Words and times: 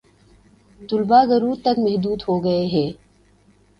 طلبا 0.81 1.19
گھروں 1.25 1.55
تک 1.63 1.75
محدود 1.79 2.19
ہو 2.27 2.35
گئے 2.43 2.65
ہیں 2.65 2.89